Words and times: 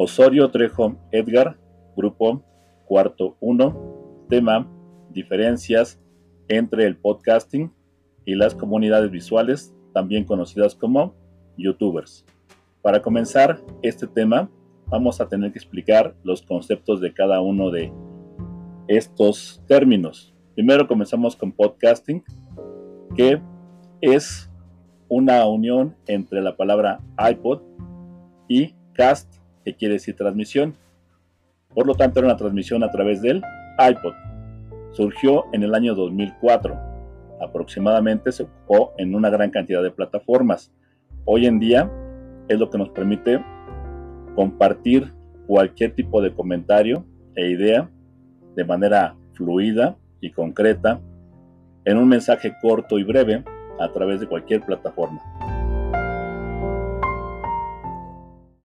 Osorio 0.00 0.48
Trejo 0.52 0.96
Edgar, 1.10 1.58
grupo 1.96 2.40
cuarto 2.86 3.36
1, 3.40 4.26
tema 4.28 4.70
diferencias 5.10 6.00
entre 6.46 6.86
el 6.86 6.96
podcasting 6.96 7.72
y 8.24 8.36
las 8.36 8.54
comunidades 8.54 9.10
visuales, 9.10 9.74
también 9.92 10.24
conocidas 10.24 10.76
como 10.76 11.16
youtubers. 11.56 12.24
Para 12.80 13.02
comenzar 13.02 13.60
este 13.82 14.06
tema, 14.06 14.48
vamos 14.86 15.20
a 15.20 15.28
tener 15.28 15.50
que 15.50 15.58
explicar 15.58 16.14
los 16.22 16.42
conceptos 16.42 17.00
de 17.00 17.12
cada 17.12 17.40
uno 17.40 17.72
de 17.72 17.92
estos 18.86 19.60
términos. 19.66 20.32
Primero 20.54 20.86
comenzamos 20.86 21.34
con 21.34 21.50
podcasting, 21.50 22.22
que 23.16 23.42
es 24.00 24.48
una 25.08 25.44
unión 25.46 25.96
entre 26.06 26.40
la 26.40 26.56
palabra 26.56 27.00
iPod 27.18 27.62
y 28.46 28.76
cast, 28.92 29.37
que 29.68 29.76
quiere 29.76 29.94
decir 29.94 30.16
transmisión. 30.16 30.74
Por 31.74 31.86
lo 31.86 31.94
tanto, 31.94 32.20
era 32.20 32.28
una 32.28 32.36
transmisión 32.38 32.82
a 32.82 32.90
través 32.90 33.20
del 33.20 33.42
iPod. 33.78 34.14
Surgió 34.92 35.44
en 35.52 35.62
el 35.62 35.74
año 35.74 35.94
2004. 35.94 36.74
Aproximadamente 37.42 38.32
se 38.32 38.44
ocupó 38.44 38.94
en 38.96 39.14
una 39.14 39.28
gran 39.28 39.50
cantidad 39.50 39.82
de 39.82 39.90
plataformas. 39.90 40.72
Hoy 41.26 41.44
en 41.44 41.58
día 41.58 41.90
es 42.48 42.58
lo 42.58 42.70
que 42.70 42.78
nos 42.78 42.88
permite 42.88 43.44
compartir 44.34 45.12
cualquier 45.46 45.94
tipo 45.94 46.22
de 46.22 46.32
comentario 46.32 47.04
e 47.36 47.50
idea 47.50 47.90
de 48.56 48.64
manera 48.64 49.16
fluida 49.34 49.98
y 50.22 50.30
concreta 50.30 50.98
en 51.84 51.98
un 51.98 52.08
mensaje 52.08 52.56
corto 52.62 52.98
y 52.98 53.04
breve 53.04 53.44
a 53.78 53.92
través 53.92 54.20
de 54.20 54.26
cualquier 54.26 54.62
plataforma. 54.62 55.20